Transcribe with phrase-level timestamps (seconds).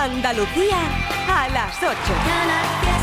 [0.00, 0.78] Andalucía
[1.28, 2.99] a las 8.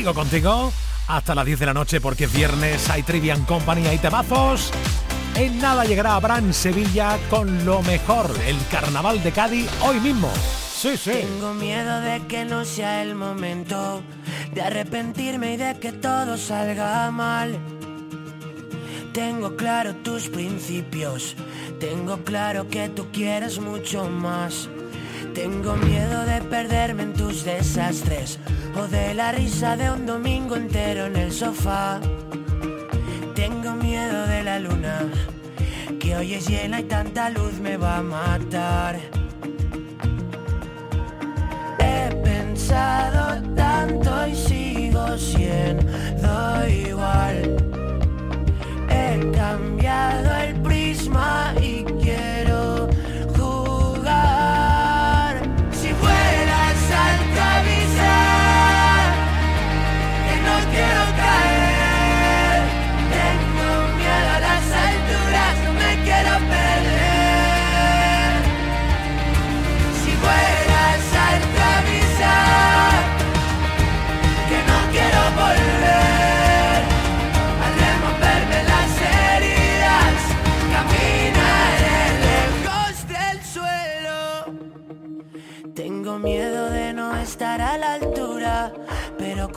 [0.00, 0.72] Sigo contigo
[1.08, 4.70] hasta las 10 de la noche porque es viernes, hay Trivian Company, hay temazos.
[5.34, 10.32] En nada llegará Abraham Sevilla con lo mejor, el carnaval de Cádiz hoy mismo.
[10.74, 11.10] Sí, sí.
[11.10, 14.02] Tengo miedo de que no sea el momento
[14.54, 17.58] de arrepentirme y de que todo salga mal.
[19.12, 21.36] Tengo claro tus principios,
[21.78, 24.70] tengo claro que tú quieres mucho más.
[25.34, 28.38] Tengo miedo de perderme en tus desastres
[28.88, 32.00] de la risa de un domingo entero en el sofá.
[33.34, 35.00] Tengo miedo de la luna,
[35.98, 39.19] que hoy es llena y tanta luz me va a matar.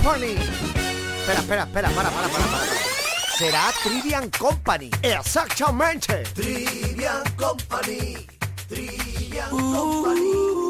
[0.00, 2.90] espera, espera, para, para, para, para.
[3.36, 4.90] Será Trivian Company.
[5.02, 6.24] Exactamente.
[6.34, 8.26] Trivian Company.
[8.68, 10.69] Trivian Company.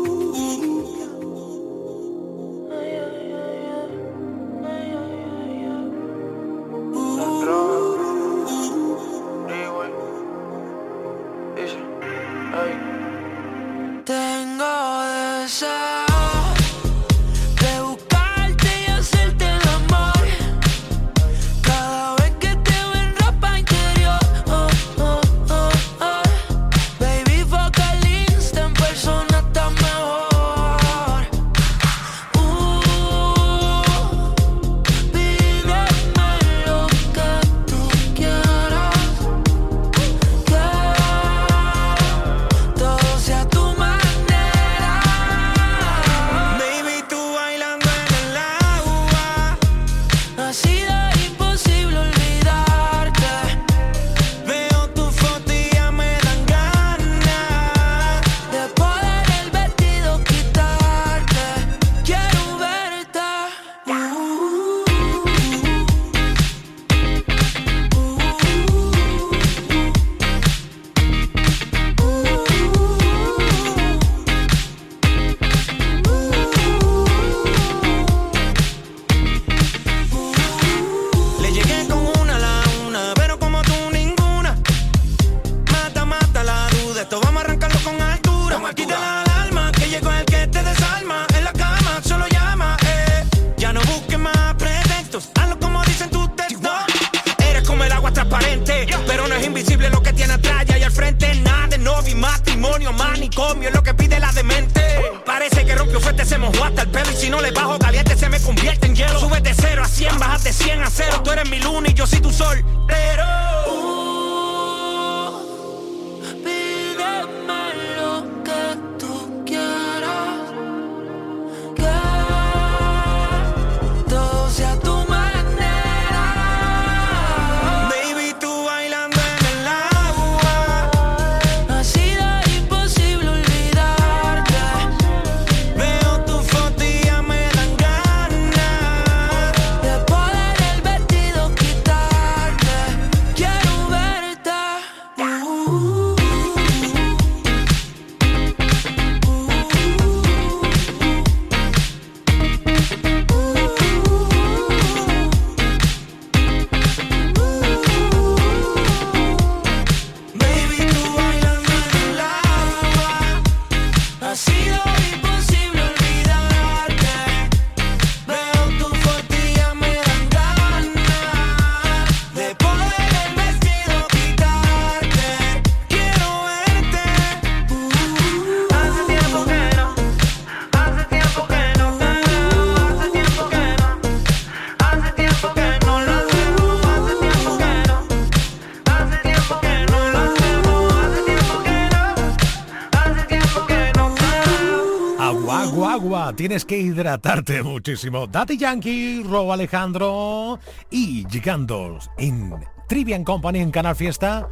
[196.40, 198.26] Tienes que hidratarte muchísimo.
[198.26, 200.59] Dati Yankee, Ro Alejandro
[200.90, 202.54] y llegando en
[202.88, 204.49] Trivian Company en Canal Fiesta,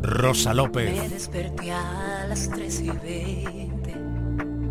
[0.00, 0.98] Rosa López.
[0.98, 3.94] Me desperté a las 3 y 20.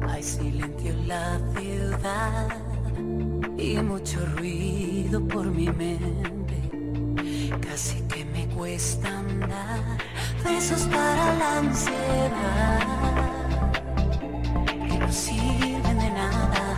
[0.09, 2.47] Hay silencio en la ciudad
[3.55, 6.57] y mucho ruido por mi mente.
[7.69, 9.99] Casi que me cuesta andar.
[10.43, 12.79] Besos para la ansiedad
[14.89, 15.70] que no sirven
[16.21, 16.77] distorsionada,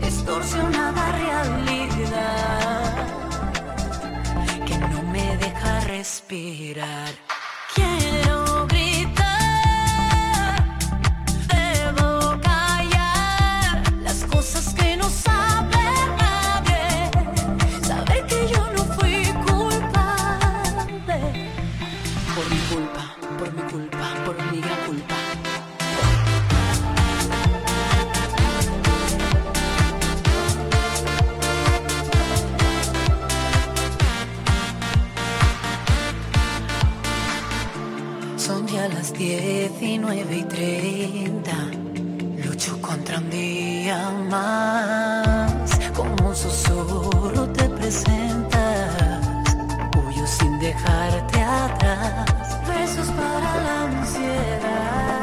[0.00, 3.06] distorsionada realidad
[4.66, 7.12] que no me deja respirar.
[39.22, 41.52] 19 y 30
[42.44, 45.78] lucho contra un día más.
[45.94, 49.20] Como un susurro te presentas
[49.96, 52.58] huyo sin dejarte atrás.
[52.66, 55.20] Besos para la ansiedad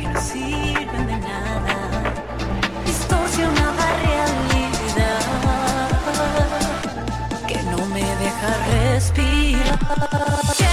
[0.00, 1.76] que no sirven de nada.
[2.86, 5.20] Distorsionada realidad
[7.46, 10.67] que no me deja respirar.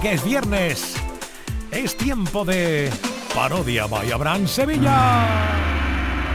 [0.00, 0.94] Que es viernes.
[1.70, 2.90] Es tiempo de
[3.34, 5.26] parodia by Abraham Sevilla.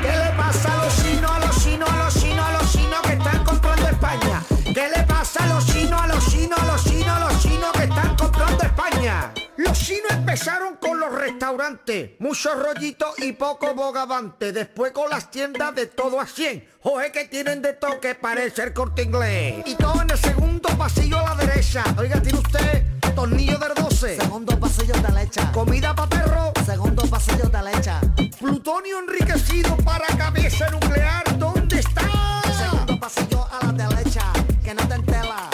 [0.02, 3.02] ¿Qué le pasa a los chinos, a los chinos, a los chinos, a los chinos
[3.02, 4.44] que están comprando España?
[4.66, 7.72] ¿Qué le pasa a los chinos, a los chinos, a los chinos, a los chinos
[7.74, 9.34] que están comprando España?
[9.58, 14.52] Los chinos empezaron con los restaurantes, mucho rollito y poco bogavante.
[14.52, 16.68] Después con las tiendas de todo a 100.
[16.84, 19.64] Oje que tienen de toque parece el corte inglés.
[19.66, 21.84] Y todo en el segundo pasillo a la derecha.
[21.98, 24.18] Oiga, tiene usted tornillo del 12.
[24.18, 25.42] Segundo pasillo de leche.
[25.54, 26.52] Comida para perro.
[26.66, 27.92] Segundo pasillo de leche.
[28.40, 31.24] Plutonio enriquecido para cabeza nuclear.
[31.40, 32.42] ¿Dónde está?
[32.58, 34.32] Segundo pasillo a la derecha.
[34.64, 35.50] Que no te entela.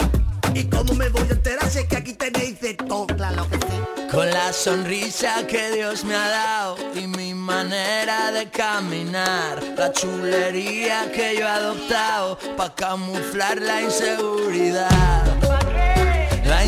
[0.54, 3.06] ¿Y cómo me voy a enterar si es que aquí tenéis de todo?
[3.06, 4.08] Claro que sí.
[4.10, 11.10] Con la sonrisa que Dios me ha dado y mi manera de caminar, la chulería
[11.12, 15.51] que yo he adoptado para camuflar la inseguridad.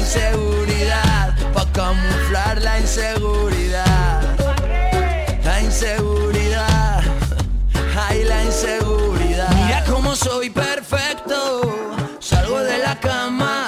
[0.04, 4.20] Inseguridad, para camuflar la inseguridad.
[5.42, 7.02] La inseguridad,
[7.96, 9.48] ay la inseguridad.
[9.54, 11.62] Mira cómo soy perfecto,
[12.20, 13.63] salgo de la cama,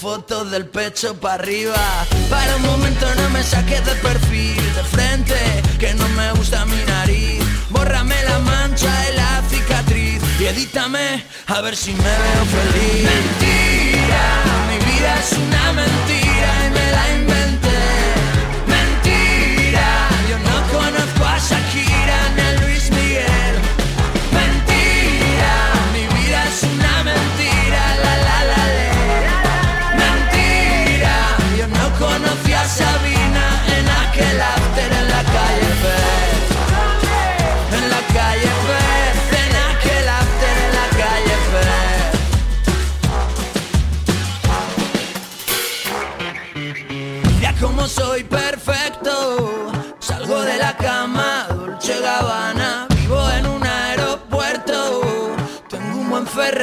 [0.00, 1.76] fotos del pecho para arriba.
[2.30, 5.34] Para un momento no me saques de perfil De frente,
[5.78, 7.44] que no me gusta mi nariz.
[7.68, 13.10] Bórrame la mancha y la cicatriz Y edítame a ver si me veo feliz.
[13.10, 14.24] Mentira,
[14.68, 16.29] mi vida es una mentira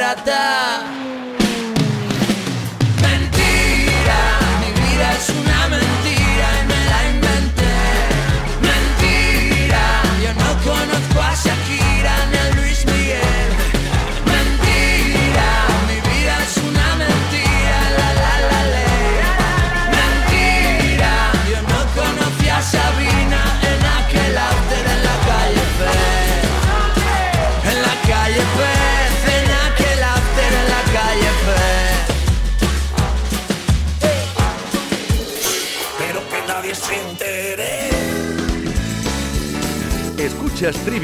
[0.08, 1.07] Pirata.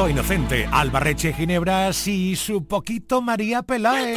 [0.00, 4.16] Santo Inocente, Albarreche Ginebras y su poquito María Peláez.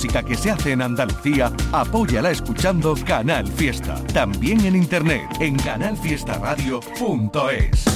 [0.00, 4.02] música que se hace en Andalucía, apóyala escuchando Canal Fiesta.
[4.14, 7.89] También en internet en canalfiestaradio.es.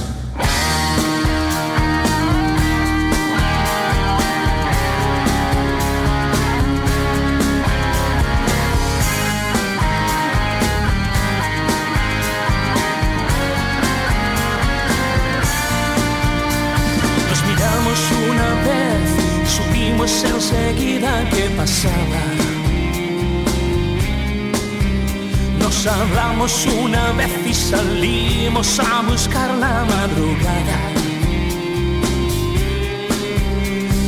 [26.17, 30.79] Hablamos una vez y salimos a buscar la madrugada.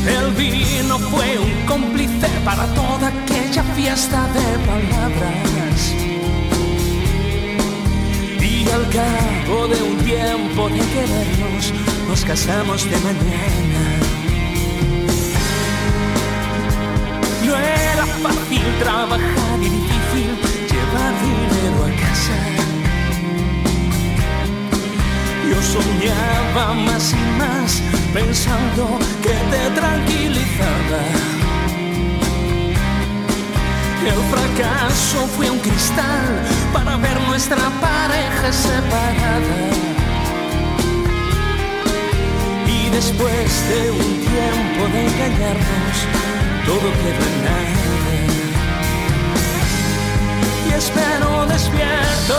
[0.07, 5.95] El vino fue un cómplice para toda aquella fiesta de palabras.
[8.40, 11.73] Y al cabo de un tiempo de querernos,
[12.09, 13.83] nos casamos de mañana.
[17.45, 20.31] No era fácil trabajar y difícil
[20.71, 21.56] llevar dinero
[25.72, 27.83] soñaba más y más
[28.14, 31.02] pensando que te tranquilizaba.
[34.07, 36.26] El fracaso fue un cristal
[36.72, 39.59] para ver nuestra pareja separada.
[42.68, 45.96] Y después de un tiempo de engañarnos,
[46.66, 47.87] todo quedó en nada.
[50.68, 52.37] Y espero despierto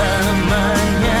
[0.00, 0.14] la
[0.54, 1.17] mañana,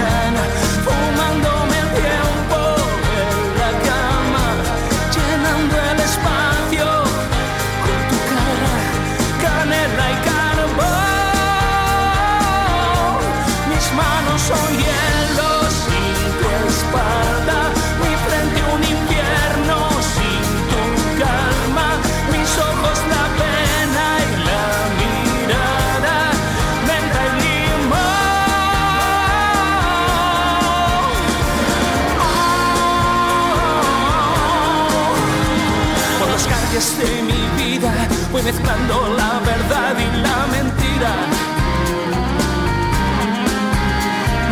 [38.52, 41.12] mezclando la verdad y la mentira.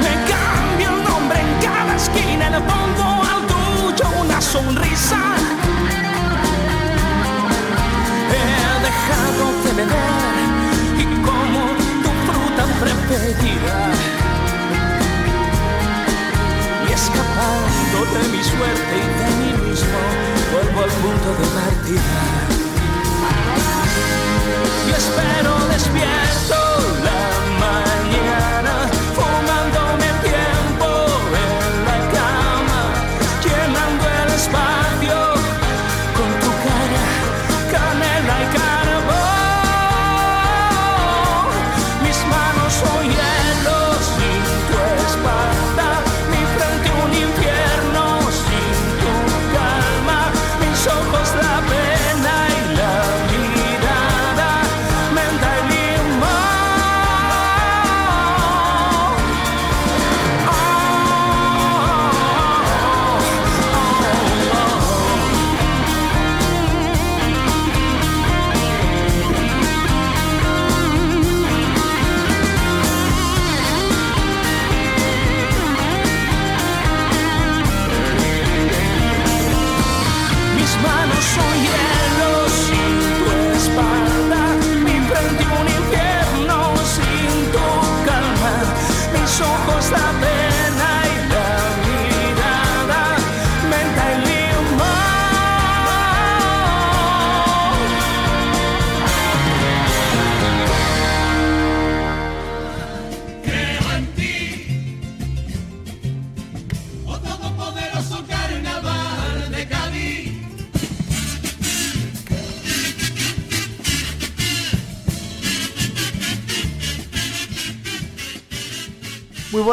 [0.03, 5.21] Me cambio el nombre en cada esquina, le pongo al tuyo una sonrisa.
[8.37, 8.49] He
[8.89, 10.35] dejado de beber
[11.03, 11.61] y como
[12.03, 13.77] tu fruta preferida.
[16.87, 20.01] Y escapando de mi suerte y de mí mismo,
[20.53, 22.56] vuelvo al punto de partida.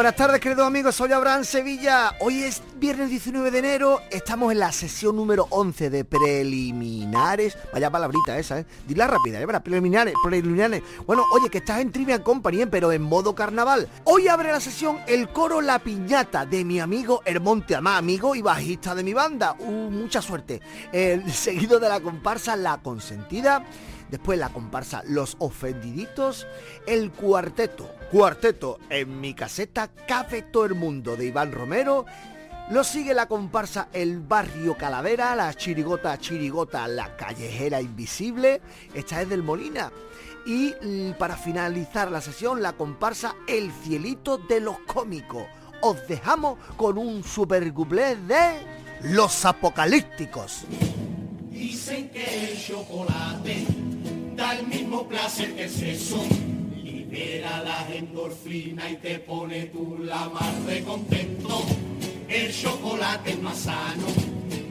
[0.04, 0.96] Buenas tardes, queridos amigos.
[0.96, 2.12] Soy Abraham Sevilla.
[2.20, 4.02] Hoy es viernes 19 de enero.
[4.12, 7.58] Estamos en la sesión número 11 de preliminares.
[7.72, 8.66] Vaya palabrita esa, ¿eh?
[8.86, 9.48] Dila rápida, ¿eh?
[9.64, 10.84] Preliminares, preliminares.
[11.08, 12.68] Bueno, oye, que estás en Trivia Company, ¿eh?
[12.68, 13.88] pero en modo carnaval.
[14.04, 18.42] Hoy abre la sesión el coro La Piñata de mi amigo Hermonte Amá, amigo y
[18.42, 19.56] bajista de mi banda.
[19.58, 20.60] Uh, mucha suerte.
[20.92, 23.66] El seguido de la comparsa La Consentida.
[24.14, 26.46] Después la comparsa Los Ofendiditos,
[26.86, 32.06] el cuarteto, cuarteto en mi caseta, Café Todo el Mundo de Iván Romero.
[32.70, 38.62] Lo sigue la comparsa El Barrio Calavera, la chirigota chirigota, la callejera invisible.
[38.94, 39.92] Esta es del Molina.
[40.46, 40.76] Y
[41.18, 45.48] para finalizar la sesión, la comparsa El Cielito de los Cómicos.
[45.82, 48.60] Os dejamos con un super de
[49.02, 50.66] Los Apocalípticos.
[54.44, 56.22] Da el mismo placer que el sexo.
[56.84, 61.64] Libera las endorfinas y te pone tú la mar de contento.
[62.28, 64.08] El chocolate es más sano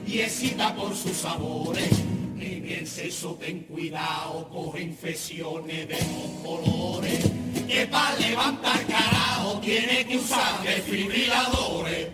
[0.05, 1.91] y excita por sus sabores.
[2.39, 7.19] En el sexo ten cuidado, coge infecciones de los colores.
[7.67, 12.09] Que para levantar carajo tiene que usar desfibriladores.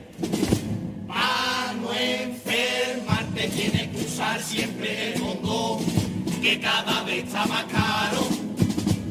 [1.07, 5.79] Para no enfermarte tiene que usar siempre el condón,
[6.41, 8.28] que cada vez está más caro.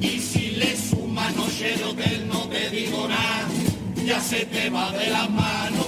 [0.00, 3.48] Y si le sumas noche de hotel no te digo nada,
[4.04, 5.86] ya se te va de las manos.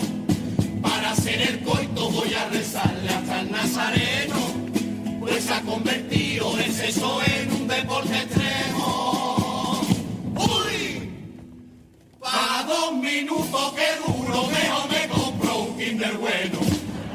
[0.82, 4.38] Para hacer el coito voy a rezarle hasta el nazareno,
[5.20, 9.80] pues ha convertido el sexo en un deporte extremo.
[10.36, 11.10] ¡Uy!
[12.20, 16.58] Pa' dos minutos que duro, mejor me compro un Kinder bueno.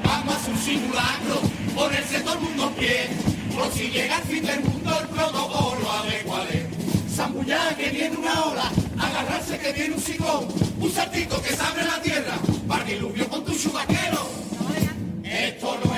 [0.03, 1.41] Vamos a un simulacro,
[1.75, 3.34] ponerse todo el mundo en.
[3.55, 7.15] Por si llega el fin del mundo, el protocolo a ver cuál es.
[7.15, 10.47] Zambullar que viene una ola, agarrarse que viene un ciclón.
[10.79, 12.35] Un saltito que se abre la tierra,
[12.67, 14.27] para diluvio con tu chubaquero.
[15.23, 15.94] Esto no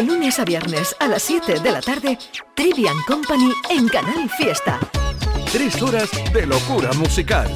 [0.00, 2.16] De lunes a viernes a las 7 de la tarde,
[2.56, 4.80] Trivian Company en Canal Fiesta.
[5.52, 7.54] Tres horas de locura musical.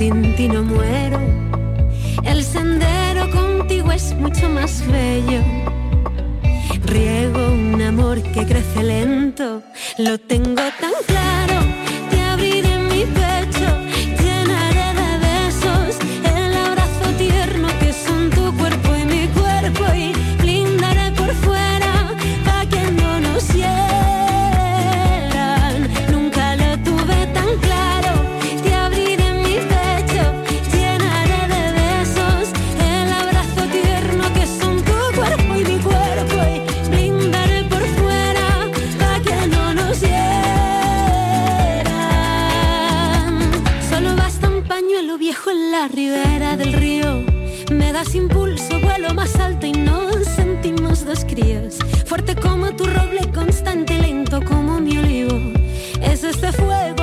[0.00, 1.20] sin ti no muero.
[2.24, 5.42] El sendero contigo es mucho más bello.
[6.86, 9.62] Riego un amor que crece lento,
[9.98, 11.19] lo tengo tan claro.
[45.92, 47.24] ribera del río.
[47.70, 51.78] Me das impulso, vuelo más alto y nos sentimos dos críos.
[52.06, 55.38] Fuerte como tu roble, constante y lento como mi olivo.
[56.02, 56.99] Es este fuego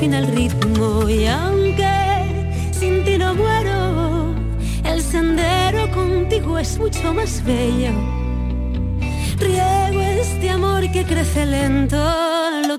[0.00, 1.92] fin al ritmo y aunque
[2.72, 4.34] sin ti no muero,
[4.82, 7.92] el sendero contigo es mucho más bello.
[9.38, 11.98] Riego este amor que crece lento,
[12.66, 12.78] lo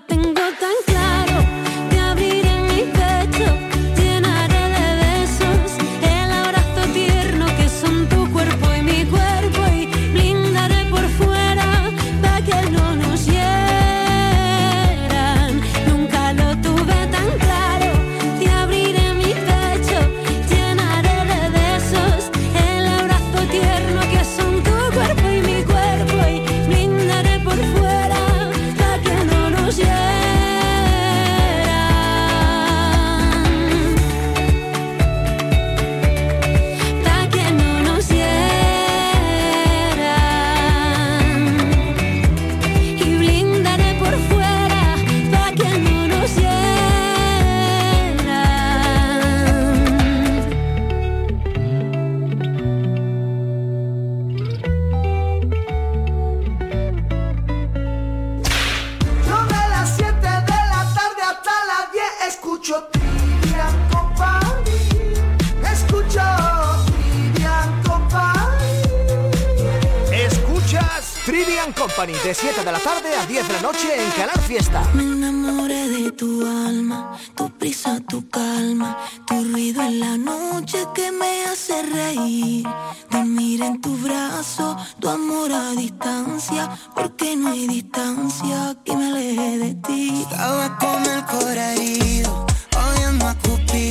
[71.25, 74.81] Trivian Company, de 7 de la tarde a 10 de la noche en Canal Fiesta.
[74.95, 78.97] Me enamoré de tu alma, tu prisa, tu calma,
[79.27, 82.65] tu ruido en la noche que me hace reír.
[83.11, 89.57] Dormir en tu brazo, tu amor a distancia, porque no hay distancia que me aleje
[89.59, 90.25] de ti.
[90.27, 93.90] Estaba con el corazón oyendo a Cupido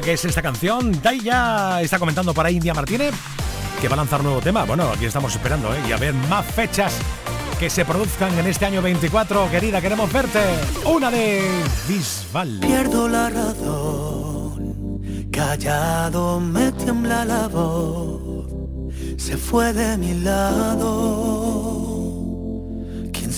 [0.00, 3.14] que es esta canción, Dai ya está comentando para India Martínez
[3.80, 4.64] que va a lanzar nuevo tema.
[4.64, 5.78] Bueno, aquí estamos esperando, ¿eh?
[5.86, 6.94] Y a ver más fechas
[7.58, 9.50] que se produzcan en este año 24.
[9.50, 10.40] Querida, queremos verte.
[10.86, 11.46] Una de
[11.86, 12.60] Bisbal.
[12.60, 18.46] Pierdo la razón, callado me tiembla la voz,
[19.18, 21.43] se fue de mi lado.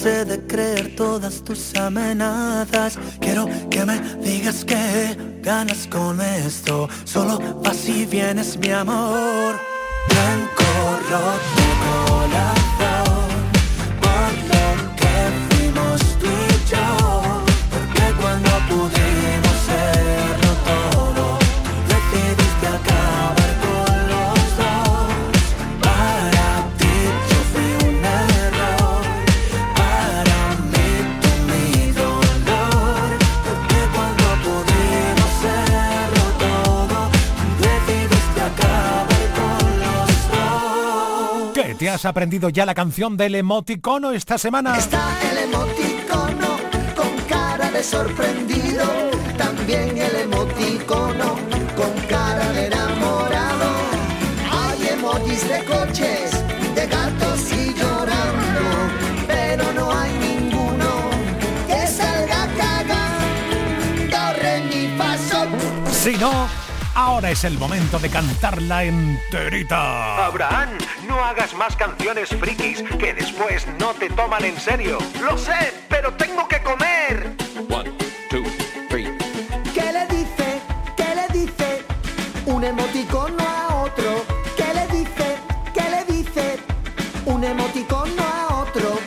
[0.00, 2.98] cansé de creer todas tus amenazas.
[3.20, 6.88] Quiero que me digas que ganas con esto.
[7.04, 9.56] Solo así vienes, mi amor.
[42.00, 44.78] Has aprendido ya la canción del emoticono esta semana?
[44.78, 46.56] Está el emoticono
[46.96, 48.84] con cara de sorprendido,
[49.36, 51.36] también el emoticono
[51.76, 53.70] con cara de enamorado.
[54.50, 56.30] Hay emojis de coches,
[56.74, 58.70] de gatos y llorando,
[59.26, 61.10] pero no hay ninguno
[61.66, 65.48] que salga cagando, re, mi, fa, sol.
[65.90, 66.48] Si no,
[66.94, 70.26] ahora es el momento de cantarla enterita.
[70.26, 70.70] Abraham,
[71.06, 74.98] no hagas más canciones frikis que después no te toman en serio.
[75.22, 77.30] Lo sé, pero tengo que comer.
[79.74, 80.60] ¿Qué le dice?
[80.96, 81.84] ¿Qué le dice?
[82.46, 84.24] Un emoticono a otro.
[84.56, 85.36] ¿Qué le dice?
[85.72, 86.58] ¿Qué le dice?
[87.24, 88.98] Un emoticono a otro.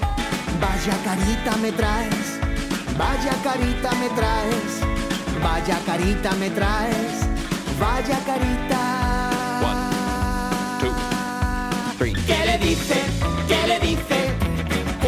[0.59, 2.39] Vaya carita me traes.
[2.97, 4.81] Vaya carita me traes.
[5.41, 7.22] Vaya carita me traes.
[7.83, 8.81] Vaya carita.
[9.69, 9.81] One,
[10.79, 10.93] two,
[11.97, 12.13] three.
[12.29, 12.99] ¿Qué le dice?
[13.49, 14.19] ¿Qué le dice?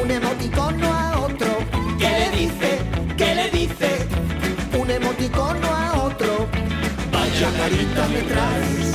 [0.02, 1.52] Un emoticono a otro.
[1.98, 2.70] ¿Qué le dice?
[3.16, 3.90] ¿Qué le dice?
[4.78, 6.48] Un emoticono a otro.
[7.14, 8.88] Vaya carita me traes.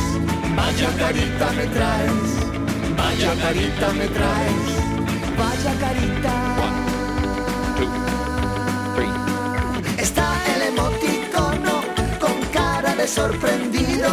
[0.58, 2.30] Vaya carita me traes.
[2.98, 4.68] Vaya carita me traes.
[5.38, 6.39] Vaya carita.
[13.10, 14.08] Sorprendido,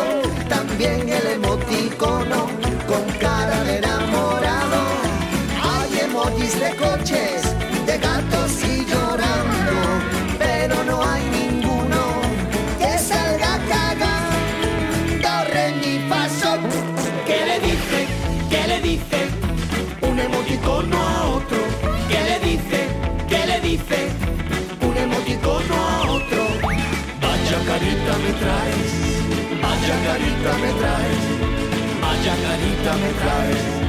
[0.50, 2.48] también el emoticono
[2.88, 4.82] con cara de enamorado.
[5.64, 7.44] Hay emojis de coches,
[7.86, 9.76] de gatos y llorando,
[10.40, 12.02] pero no hay ninguno
[12.80, 15.32] que salga cagando.
[15.54, 16.60] Re mi fa sol.
[17.28, 18.00] ¿Qué le dice?
[18.50, 19.20] ¿Qué le dice?
[20.02, 21.60] Un emoticono a otro.
[22.10, 22.80] ¿Qué le dice?
[23.30, 24.00] ¿Qué le dice?
[24.82, 26.48] Un emoticono a otro.
[27.22, 28.87] Vaya carita me traes,
[29.88, 31.24] vaya carita me traes,
[32.02, 33.87] vaya carita me traes,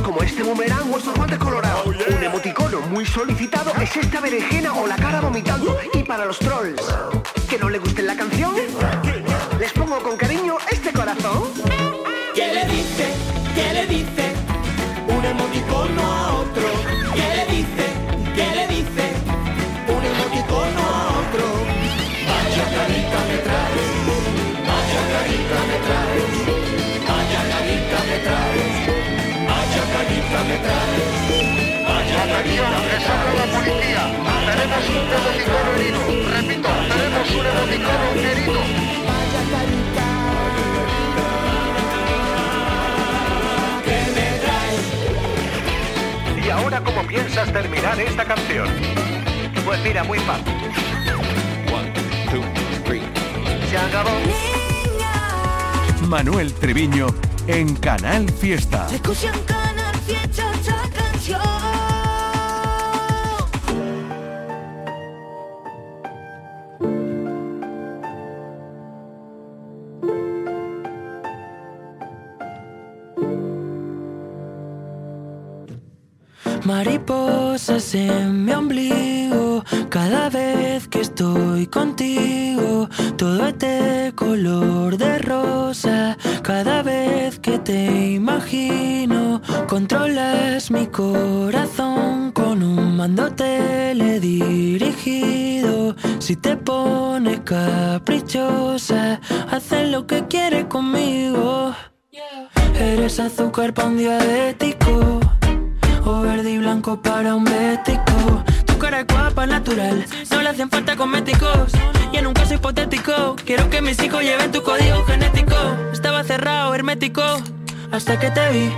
[0.00, 1.86] como este boomerang o estos guantes colorados.
[1.86, 5.78] Un emoticono muy solicitado es esta berenjena o la cara vomitando.
[5.92, 6.82] Y para los trolls,
[7.48, 8.54] que no le guste la canción,
[9.58, 11.75] les pongo con cariño este corazón.
[30.48, 31.02] Me traes,
[31.86, 33.36] vaya carita me traes.
[33.36, 34.02] la policía.
[34.46, 36.00] Tenemos un emoticono herido.
[36.34, 38.60] Repito, tenemos un emoticono herido.
[39.06, 40.06] Vaya carita.
[43.84, 44.86] ¿Qué me traes?
[46.44, 48.68] ¿Y ahora cómo piensas terminar esta canción?
[49.64, 50.54] Pues mira, muy fácil.
[53.70, 54.10] Se acabó.
[56.06, 57.08] Manuel Treviño
[57.48, 58.86] en Canal Fiesta.
[76.66, 82.35] Mariposas en mi ombligo, cada vez que estoy contigo,
[103.72, 105.20] para un diabético.
[106.04, 110.70] O verde y blanco para un bético Tu cara es guapa, natural No le hacen
[110.70, 111.72] falta cosméticos.
[112.12, 115.56] Y en un caso hipotético Quiero que mis hijos lleven tu código genético.
[115.92, 117.22] Estaba cerrado, hermético
[117.90, 118.70] Hasta que te vi.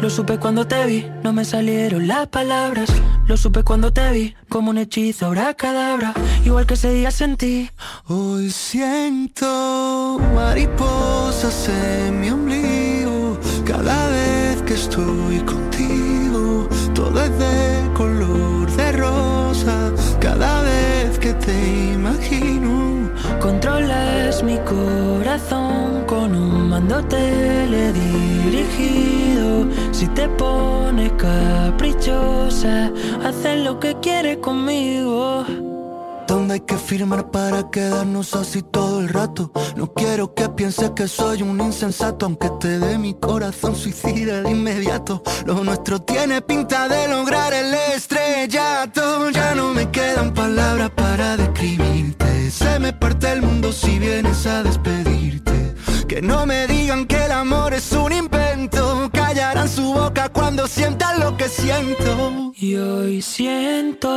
[0.00, 2.88] Lo supe cuando te vi No me salieron las palabras.
[3.26, 6.14] Lo supe cuando te vi Como un hechizo, ahora cadabra.
[6.46, 7.70] Igual que ese día sentí
[8.06, 14.29] Hoy siento mariposas en mi ombligo cada vez
[14.70, 16.68] que estoy contigo.
[16.94, 23.10] Todo es de color de rosa cada vez que te imagino.
[23.40, 29.66] Controlas mi corazón con un mando teledirigido.
[29.90, 32.92] Si te pones caprichosa,
[33.24, 35.44] haces lo que quieres conmigo.
[36.30, 39.50] ¿Dónde hay que firmar para quedarnos así todo el rato?
[39.74, 44.52] No quiero que pienses que soy un insensato, aunque te dé mi corazón suicida de
[44.52, 45.24] inmediato.
[45.44, 49.30] Lo nuestro tiene pinta de lograr el estrellato.
[49.30, 52.52] Ya no me quedan palabras para describirte.
[52.52, 55.69] Se me parte el mundo si vienes a despedirte.
[56.10, 59.08] Que no me digan que el amor es un invento.
[59.12, 62.52] Callarán su boca cuando sientan lo que siento.
[62.56, 64.08] Y hoy siento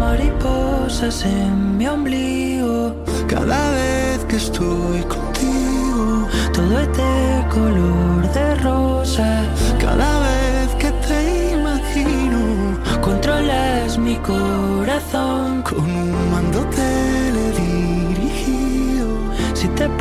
[0.00, 3.04] mariposas en mi ombligo.
[3.28, 9.44] Cada vez que estoy contigo, todo es de color de rosa.
[9.78, 16.34] Cada vez que te imagino, controlas mi corazón con un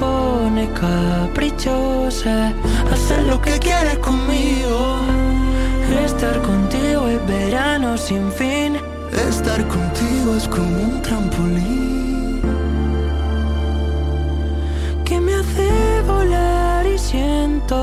[0.05, 2.53] Pones caprichosa,
[2.91, 4.99] haces lo que quieres conmigo.
[6.05, 8.77] Estar contigo es verano sin fin.
[9.29, 12.41] Estar contigo es como un trampolín
[15.05, 17.75] que me hace volar y siento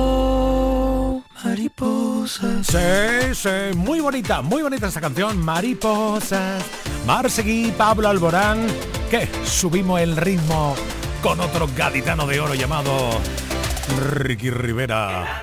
[1.45, 2.66] mariposas.
[2.66, 6.62] Sí, sí, muy bonita, muy bonita esta canción, Mariposas.
[7.07, 8.66] Marsegui, Pablo Alborán,
[9.11, 10.75] que subimos el ritmo
[11.23, 13.11] con otro gaditano de oro llamado
[14.12, 15.41] Ricky Rivera.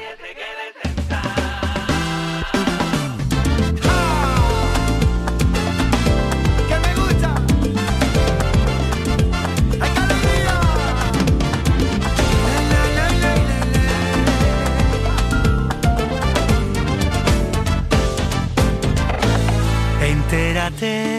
[20.02, 21.19] Entérate,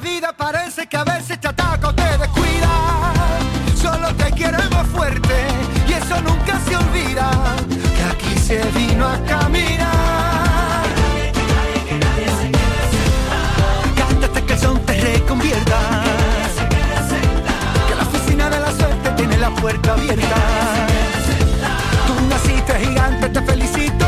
[0.00, 3.12] Que vida parece que a veces te ataca o te descuida.
[3.80, 5.46] Solo te queremos fuerte
[5.88, 7.30] y eso nunca se olvida.
[7.96, 10.84] Que aquí se vino a caminar.
[13.96, 15.78] Cántate que el son te reconvierta.
[17.88, 20.36] Que la oficina de la suerte tiene la puerta abierta.
[22.06, 24.06] Tú naciste gigante, te felicito.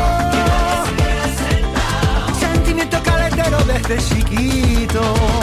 [2.39, 5.42] Sentimiento caletero desde chiquito.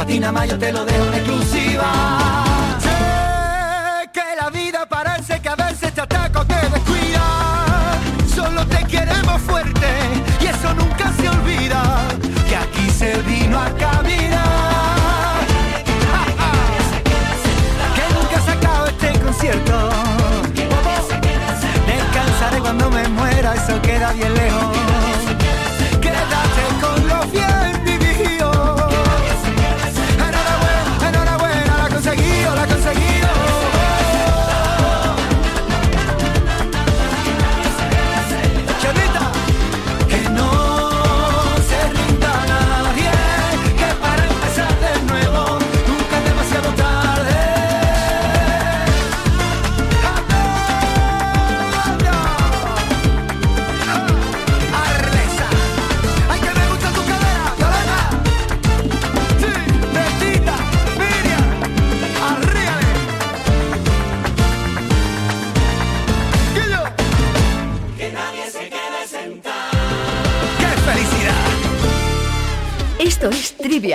[0.00, 2.39] a ti nada más yo te lo dejo en exclusiva.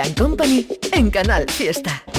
[0.04, 2.15] Company en Canal Fiesta.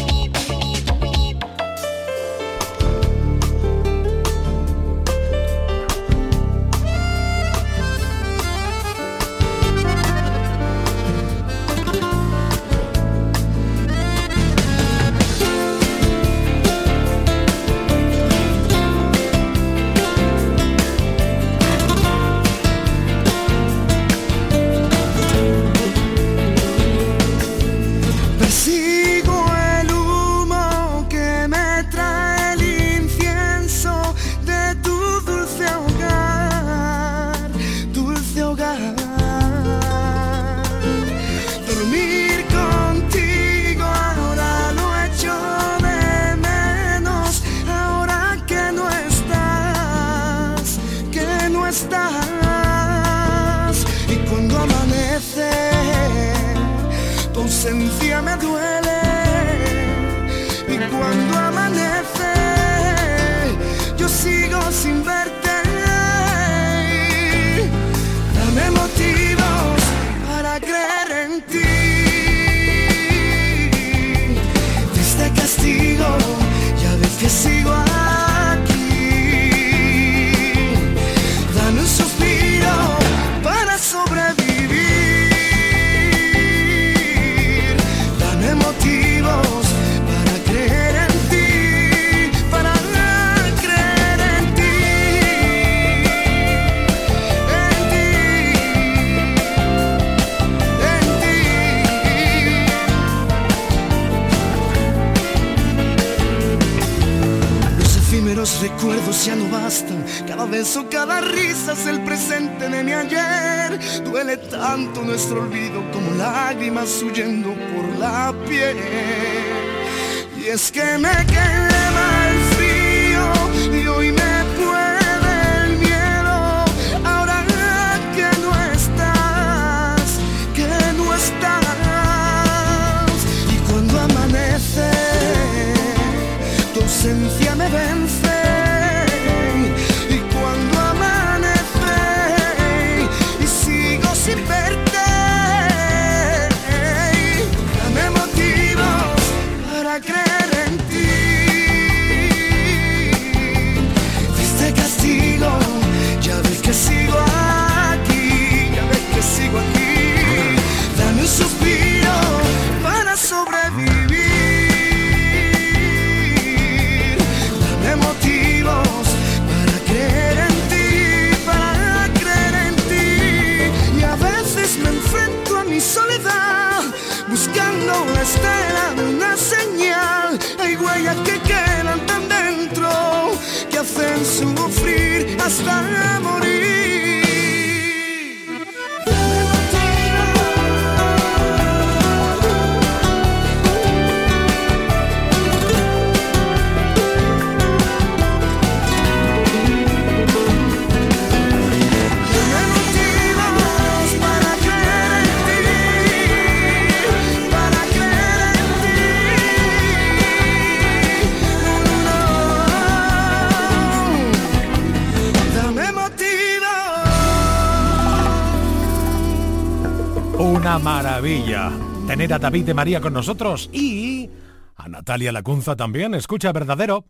[220.79, 221.71] maravilla
[222.07, 224.29] tener a David de María con nosotros y
[224.75, 226.13] a Natalia Lacunza también.
[226.13, 227.05] Escucha, verdadero.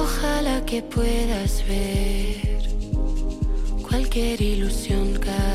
[0.00, 2.58] Ojalá que puedas ver
[3.82, 5.47] cualquier ilusión cae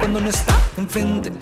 [0.00, 1.32] cuando no está enfrente.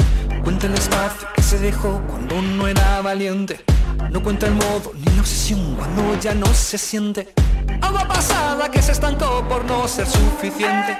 [0.44, 3.64] Cuenta el espacio que se dejó cuando no era valiente.
[4.10, 7.32] No cuenta el modo ni la obsesión cuando ya no se siente.
[7.80, 10.98] Agua pasada que se estancó por no ser suficiente.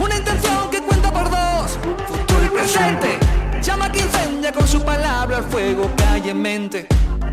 [0.00, 1.78] Una intención que cuenta por dos,
[2.08, 3.18] futuro y presente.
[3.62, 6.88] Llama que incendia con su palabra el fuego que hay en mente.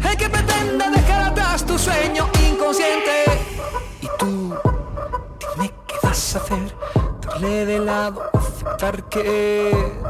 [0.08, 3.26] El que pretende dejar atrás tu sueño inconsciente.
[4.02, 4.56] Y tú,
[5.56, 6.76] dime qué vas a hacer.
[7.26, 8.30] Darle de lado,
[8.80, 10.09] aceptar que